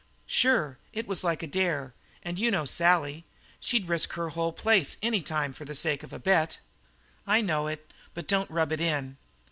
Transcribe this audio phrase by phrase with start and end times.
[0.25, 1.93] "Sure; it was like a dare
[2.23, 3.23] and you know Sally.
[3.59, 6.57] She'd risk her whole place any time for the sake of a bet."
[7.27, 9.17] "I know it, but don't rub it in."